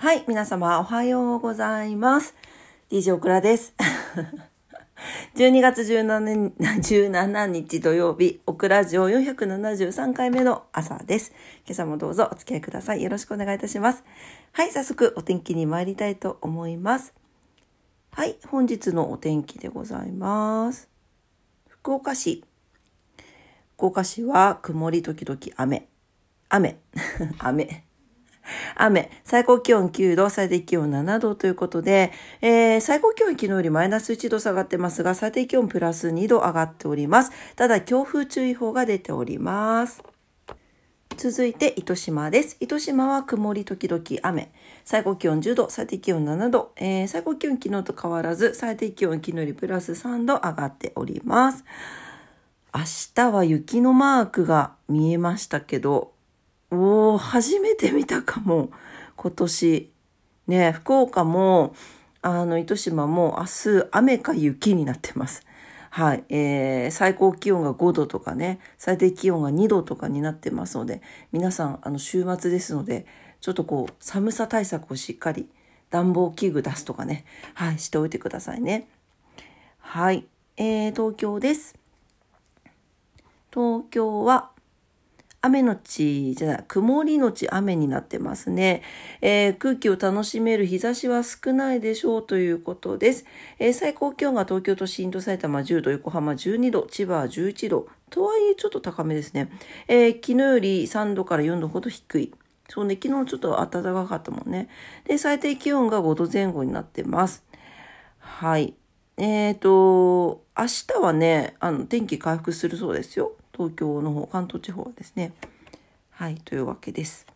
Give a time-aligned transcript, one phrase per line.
[0.00, 2.34] はい、皆様おはようございます。
[2.90, 3.74] DJ オクラです。
[5.36, 11.34] 12月 17, 日土曜日、オクラジオ473回目の朝です。
[11.66, 13.02] 今朝もどうぞお付き合いください。
[13.02, 14.02] よろしくお願いいたします。
[14.52, 17.12] はい、早速お天気に参りたいと思います。
[18.12, 20.88] はい、本日のお天気でございます。
[21.68, 22.42] 福岡市。
[23.76, 25.88] 福岡市は曇り時々雨。
[26.48, 26.78] 雨。
[27.38, 27.89] 雨。
[28.76, 37.32] 雨、最高気温9度、最低気温7度ということで、えー、最高気温昨日よりマイナス1度下がってますが、最低気温プラス2度上がっております。
[37.56, 40.02] ただ、強風注意報が出ております。
[41.16, 42.56] 続いて、糸島です。
[42.60, 44.50] 糸島は曇り時々雨。
[44.86, 46.72] 最高気温10度、最低気温7度。
[46.76, 51.64] えー、最高気温昨日と変わらず、最低気温昨日よりプラス3度上がっております。
[52.72, 52.80] 明
[53.14, 56.12] 日は雪のマークが見えましたけど、
[56.70, 58.70] おお、初めて見たかも。
[59.16, 59.92] 今年。
[60.46, 61.74] ね、福岡も、
[62.22, 65.44] あの、糸島も明日雨か雪になってます。
[65.90, 66.24] はい。
[66.28, 73.06] えー、最高気温が5度とかね、最低気温が2度とかになってますので、皆さん、あの、週末ですので、
[73.40, 75.48] ちょっとこう、寒さ対策をしっかり、
[75.90, 77.24] 暖房器具出すとかね、
[77.54, 78.88] はい、しておいてくださいね。
[79.78, 80.26] はい。
[80.56, 81.74] えー、東京です。
[83.52, 84.50] 東京は、
[85.42, 88.82] 雨のちじゃない、曇りのち雨になってますね、
[89.22, 93.24] えー、空気を楽しめる日差しは少ないでしょうということです。
[93.58, 97.88] えー、最高気温が東京都心と埼玉10度、横浜12度、千葉11度。
[98.10, 99.50] とはいえちょっと高めですね。
[99.88, 102.34] えー、昨日より3度から4度ほど低い。
[102.68, 104.68] そうね、昨日ちょっと暖かかったもんね。
[105.04, 107.44] で、最低気温が5度前後になってます。
[108.18, 108.74] はい。
[109.16, 113.32] えっ、ー、と、明日はね、あの、天気回復するそうですよ。
[113.60, 115.34] 東京の方、関東地方はですね。
[116.12, 117.26] はい、というわけです。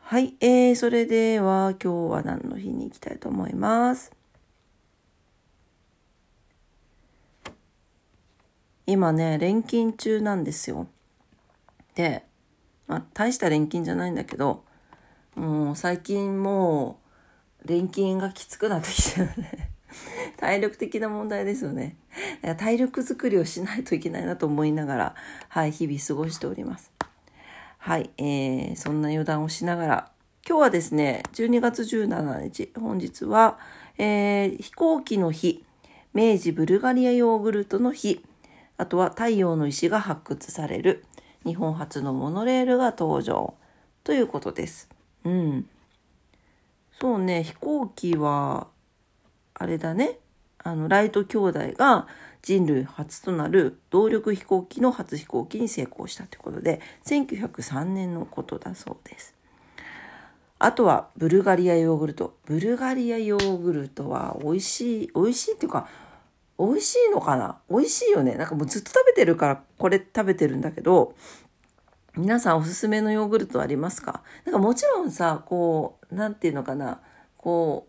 [0.00, 4.10] はい、えー、それでは今日は何の日に行きたいと思います？
[8.86, 10.86] 今ね、錬金中なんですよ。
[11.94, 12.24] で、
[12.86, 14.64] まあ、大した錬金じゃないんだけど、
[15.34, 16.98] もう最近も
[17.62, 19.70] う、錬金がきつくなってきてるね。
[20.38, 21.96] 体力的な問題ですよね。
[22.56, 25.14] 体力づくりをしないといけないなと思いながら、
[25.48, 26.92] はい、日々過ごしております。
[27.78, 30.10] はい、えー、そんな余談をしながら、
[30.48, 33.58] 今日はですね、12月17日、本日は、
[33.98, 35.64] えー、飛行機の日、
[36.14, 38.24] 明治ブルガリアヨーグルトの日、
[38.76, 41.04] あとは太陽の石が発掘される、
[41.44, 43.54] 日本初のモノレールが登場、
[44.04, 44.88] ということです。
[45.24, 45.68] うん。
[47.00, 48.68] そうね、飛行機は、
[49.54, 50.18] あれだね、
[50.58, 52.06] あの、ライト兄弟が
[52.42, 59.34] 人類初となる動力飛行機の初飛行機に成功したということで、1903年のことだそうです。
[60.58, 62.36] あとは、ブルガリアヨーグルト。
[62.46, 65.88] ブルガリアヨーグルトは美味しい、美味しいっていうか、
[66.58, 67.60] 美味しいのかな？
[67.70, 68.34] 美味しいよね。
[68.34, 71.14] なんかもうずっと食べてるからこれ食べてるんだけど、
[72.16, 74.24] 皆さんおすすめのヨーグルトありますか？
[74.44, 77.00] なんかもちろんさ、こう、なんていうのかな、
[77.36, 77.86] こ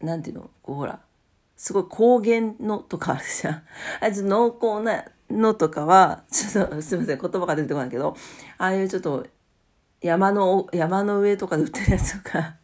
[0.00, 1.00] う、なんていうの、こうほら、
[1.58, 3.62] すごい高原のとかあるじゃん。
[4.00, 8.16] あいつ濃厚なのとかは、ちょっとすいません、言葉が出てこないけど、
[8.58, 9.26] ああいうちょっと
[10.00, 12.54] 山の、山の上とかで売ってるやつとか、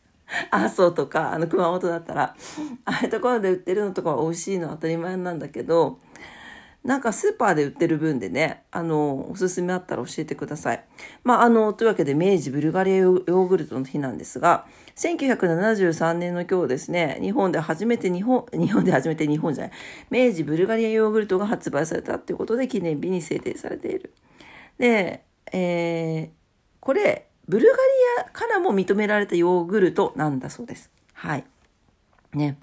[0.52, 2.36] 阿蘇とか、あの熊本だったら、
[2.84, 5.98] ああいうところで売ってるのとかは美味しいのは当たり前なんだけど、
[6.84, 10.84] なんかスーパーで売ってる分でね、あの、おすすめあったら教えてください。
[11.22, 14.66] まあ、あの、というわけで、明治ブルガリアヨーグルトの日なんですが、
[14.96, 19.72] 1973年の今日ですね、日本で初めて日本、日本で初めて日本じゃない、
[20.10, 24.12] 明治ブルガリアヨーグルトが発売されたっていうことで記念日に制定されている。
[24.78, 25.22] で、
[25.52, 26.28] えー、
[26.80, 30.90] これ、ブルガリアからも認められたヨーグルトなんだそうです。
[31.12, 31.44] はい。
[32.34, 32.56] ね。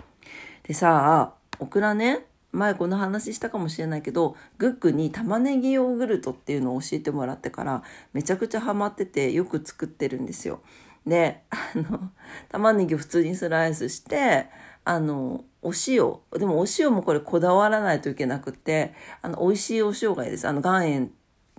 [0.64, 7.84] でさあ、オクラね、前この話したかもしれないけどグックに玉ねぎヨーグルトっていうのを教えてもらってから
[8.14, 10.62] めちゃくちゃハマっててよく作ってるんですよ。
[11.06, 12.12] であの
[12.50, 14.48] 玉ねぎを普通にスライスして
[14.84, 21.12] あのお塩でもお塩もこれこだわらないといけなくてあの美味しいお塩がいいですあの岩塩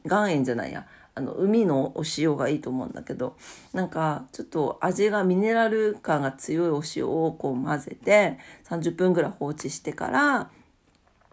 [0.04, 3.36] 岩塩じゃないやあの海のお塩がいいと思うんだけど
[3.72, 10.50] なんかちょっと味がミネラル感が強いお塩をこう混ぜて30分ぐらい放置してから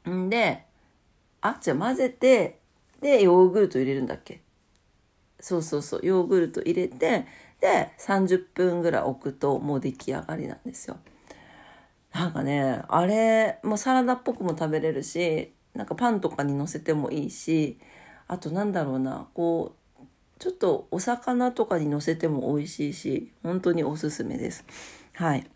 [0.07, 0.63] んで、
[1.41, 2.59] あ、じゃあ混ぜて、
[3.01, 4.41] で、ヨーグルト入れるんだっけ？
[5.39, 7.25] そうそうそう、ヨーグルト入れて、
[7.61, 10.97] で、30分ぐらい置くともう出来上がりなんですよ。
[12.13, 17.79] なんかね、あれ、もうサラダっぽくも食べれるし、なんかパンとかに乗せてもいいし、
[18.27, 20.03] あとなんだろうな、こう、
[20.39, 24.65] ちょっとお魚とかに乗せても美味しいし、本当におすすめです。
[25.13, 25.47] はい。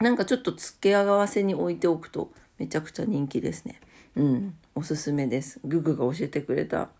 [0.00, 2.32] なんかちょっと付け合わせに置いておくと
[2.62, 3.80] めちゃくちゃ人気ですね。
[4.14, 5.58] うん、おすすめです。
[5.64, 6.90] ググが教えてくれた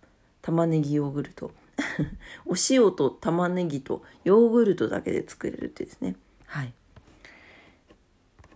[0.42, 1.52] 玉ねぎヨーグルト。
[2.46, 6.16] お塩と玉ねぎとヨーグルトだけで作れるってですね。
[6.46, 6.72] はい。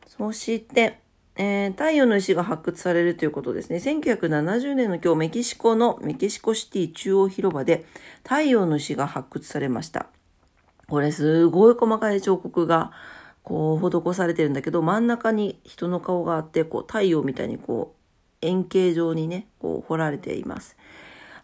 [0.08, 0.98] そして、
[1.36, 3.76] えー、太陽の石が発掘されるということですね。
[3.76, 7.84] 1970年の今日、メキシコのメキシコシティ中央広場で
[8.24, 10.06] 太陽の石が発掘されました。
[10.88, 12.90] これすごい細かい彫刻が
[13.46, 20.76] こう施されてるんだけど、真ん中に人の顔があって、こう太陽みたいにこう円形状にね、こう彫られています。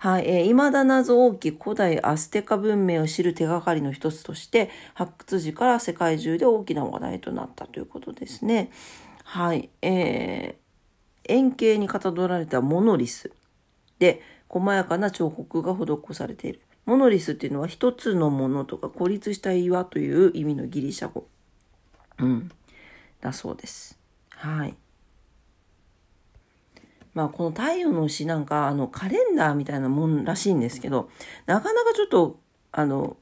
[0.01, 8.73] はい、えー、未だ謎多き古代アステカ文明を知る手がかりの一つとして、発掘時から世界中で大きな話題となったということですね。
[9.23, 13.31] はい、えー、円形にかたどられたモノリス
[14.01, 16.63] で、細やかな彫刻が施されている。
[16.85, 21.29] モノリスっていうのは一つのものとか孤立した岩という意味のギリシャ語。
[22.23, 22.51] うん。
[23.21, 23.99] だそうです。
[24.31, 24.75] はい。
[27.15, 31.11] まあこの太陽の牛なんかあのカレンダーみたいなもんらしいんですけど、
[31.47, 32.41] なかなかちょっと
[32.73, 33.17] あの、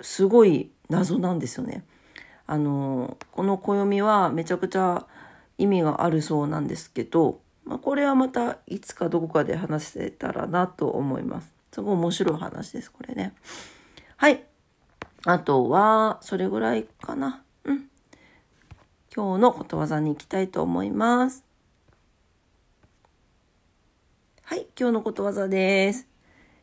[0.00, 1.84] すごい謎なんですよね。
[2.46, 5.06] あの、この暦はめちゃくちゃ
[5.56, 11.52] 意味があるそうなんですけど、まあ、これはまたいつかどこかで話せたらなと思います。
[11.72, 13.34] すごい面白い話です、これね。
[14.16, 14.44] はい。
[15.24, 17.42] あとは、それぐらいかな。
[17.64, 17.88] うん。
[19.14, 21.44] 今日のことわざに行きたいと思います。
[24.42, 26.06] はい、今日のことわざです。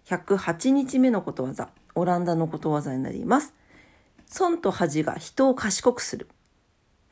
[0.07, 1.69] 108日目のことわざ。
[1.93, 3.53] オランダのことわざになります。
[4.25, 6.27] 損と恥が人を賢くする。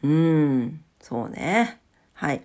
[0.01, 1.81] うーん、そうね。
[2.13, 2.43] はい。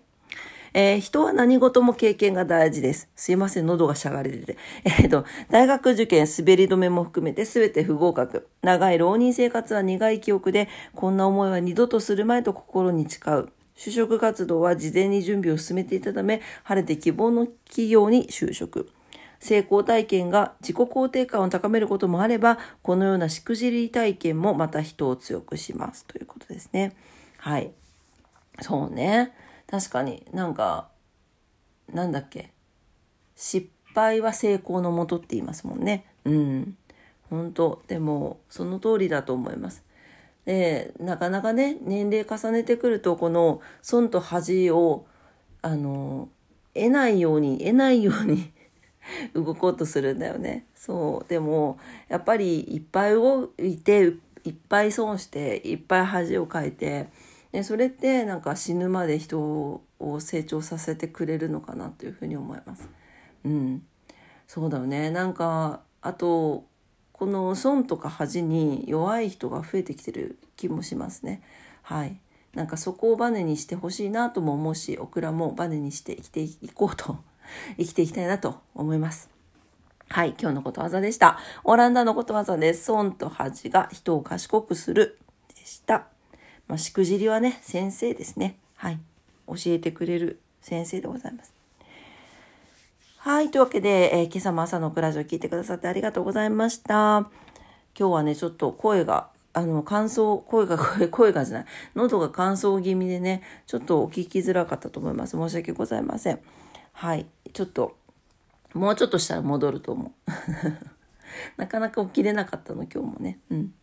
[0.74, 3.08] えー、人は何事も経験が大事です。
[3.14, 4.56] すいません、喉がしゃがれてて。
[4.84, 8.48] えっ、ー、と、大学受験、滑り止めも含めて全て不合格。
[8.62, 13.48] 長い浪人生活は苦い記憶で、こんな思いは二度とするまいと心に誓う。
[13.76, 18.88] 就職活動は事前に準備を進めていたため、晴れて希望の企業に就職。
[19.40, 26.92] 成功体験が自己肯定感を高めることもあれば、このようなしくじり体験もまた人を強くしますということですね。
[27.38, 27.72] はい。
[28.60, 29.32] そうね。
[29.72, 30.90] 確かになんか、
[31.90, 32.52] なんだっけ。
[33.34, 36.04] 失敗は成功のもとって言いますもんね。
[36.26, 36.76] うん。
[37.30, 39.82] 本当でも、その通りだと思います。
[40.44, 45.06] でなかなかね年齢重ねてくるとこの損と恥を
[45.62, 46.28] あの
[46.75, 48.52] 得ないように得ないように
[49.34, 50.66] 動こうとするんだよね。
[50.75, 51.78] そうでも
[52.08, 54.14] やっぱりいっぱい動いて
[54.44, 57.06] いっぱい損していっぱい恥をかいて
[57.52, 62.88] でそれってなんか死ぬまで人を成長させてくれるのかなというふうに思います。
[63.44, 63.82] うん、
[64.46, 66.64] そうだよねなんかあと
[67.12, 71.40] この損とか恥に弱い人が増えてきてる気もしますね。
[71.82, 72.19] はい。
[72.54, 77.19] なんかそこをバネにしてほしいなとも思うし、オクラもバネにして生きていこうと、
[77.78, 79.31] 生きていきたいなと思います。
[80.08, 81.38] はい、今日のことわざでした。
[81.64, 82.84] オランダのことわざです。
[82.84, 85.19] 損と恥が人を賢くする
[85.54, 86.12] でした。
[86.72, 88.56] まあ、しくじりはね、先生ですね。
[88.76, 88.98] はい。
[89.46, 91.52] 教えてくれる先生でございます。
[93.19, 93.50] はい。
[93.50, 97.28] というわけで、えー、今朝も朝のクラジオ聞いてくださってありがとうございました。
[97.94, 105.37] 今日はね、ちょっと声が、あの、乾燥、声が、声、声がじゃない、喉が乾燥気味でね、ちょっとお聞きづらかったと思います。
[105.37, 106.40] 申し訳ございません。
[106.94, 107.26] はい。
[107.52, 107.99] ちょっと、
[108.73, 110.30] もうちょっとしたら戻ると思う。
[111.61, 113.40] なかなか起きれなかったの、今日もね。
[113.50, 113.75] うん。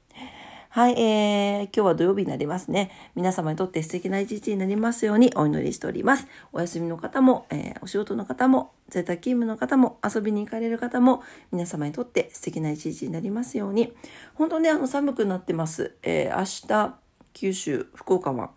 [0.71, 2.91] はい、えー、今日は土曜日になりますね。
[3.15, 6.27] 皆様にとって素敵な一日になりますようにお祈りしております。
[6.53, 13.95] お休みの方も、えー、お仕事の方も、在宅勤務の方も、遊びに行かれる方も、皆様にとって素敵な一日になりますように。
[14.35, 15.95] 本当ね、あの、寒くなってます。
[16.03, 16.95] えー、明日、
[17.33, 18.51] 九州、福岡は、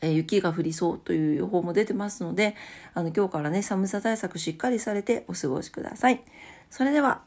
[0.00, 2.54] え雪が降りそうという予報も出てますので、
[2.94, 6.22] あの、今日からね、寒さ対策しっかりされてお過ごしください。
[6.70, 7.22] それでは、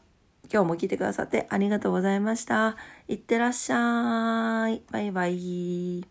[0.51, 2.75] 今日も聞いてくださってありがとうございました。
[3.08, 4.81] いってらっしゃい。
[4.91, 6.11] バイバイ。